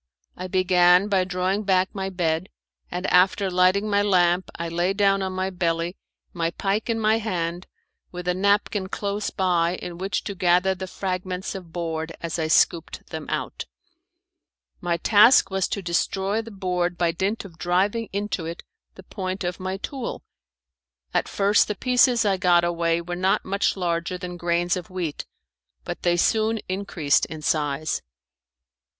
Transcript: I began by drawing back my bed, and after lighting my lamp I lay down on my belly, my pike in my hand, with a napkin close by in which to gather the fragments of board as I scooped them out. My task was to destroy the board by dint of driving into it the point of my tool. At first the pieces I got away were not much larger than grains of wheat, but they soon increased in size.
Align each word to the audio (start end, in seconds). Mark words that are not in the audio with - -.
I 0.35 0.47
began 0.47 1.09
by 1.09 1.25
drawing 1.25 1.61
back 1.61 1.93
my 1.93 2.09
bed, 2.09 2.49
and 2.89 3.05
after 3.13 3.51
lighting 3.51 3.87
my 3.87 4.01
lamp 4.01 4.49
I 4.55 4.67
lay 4.67 4.93
down 4.93 5.21
on 5.21 5.31
my 5.33 5.51
belly, 5.51 5.95
my 6.33 6.49
pike 6.49 6.89
in 6.89 6.99
my 6.99 7.19
hand, 7.19 7.67
with 8.11 8.27
a 8.27 8.33
napkin 8.33 8.89
close 8.89 9.29
by 9.29 9.75
in 9.75 9.99
which 9.99 10.23
to 10.23 10.33
gather 10.33 10.73
the 10.73 10.87
fragments 10.87 11.53
of 11.53 11.71
board 11.71 12.13
as 12.19 12.39
I 12.39 12.47
scooped 12.47 13.09
them 13.11 13.27
out. 13.29 13.65
My 14.79 14.97
task 14.97 15.51
was 15.51 15.67
to 15.67 15.83
destroy 15.83 16.41
the 16.41 16.49
board 16.49 16.97
by 16.97 17.11
dint 17.11 17.45
of 17.45 17.59
driving 17.59 18.09
into 18.11 18.47
it 18.47 18.63
the 18.95 19.03
point 19.03 19.43
of 19.43 19.59
my 19.59 19.77
tool. 19.77 20.23
At 21.13 21.27
first 21.29 21.67
the 21.67 21.75
pieces 21.75 22.25
I 22.25 22.37
got 22.37 22.63
away 22.63 23.01
were 23.01 23.15
not 23.15 23.45
much 23.45 23.77
larger 23.77 24.17
than 24.17 24.35
grains 24.35 24.75
of 24.75 24.89
wheat, 24.89 25.27
but 25.83 26.01
they 26.01 26.17
soon 26.17 26.57
increased 26.67 27.27
in 27.27 27.43
size. 27.43 28.01